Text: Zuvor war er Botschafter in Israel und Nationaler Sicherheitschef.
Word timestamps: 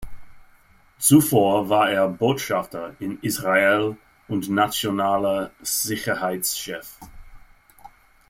Zuvor 0.97 1.69
war 1.69 1.91
er 1.91 2.07
Botschafter 2.09 2.95
in 2.97 3.19
Israel 3.21 3.97
und 4.27 4.49
Nationaler 4.49 5.51
Sicherheitschef. 5.61 6.97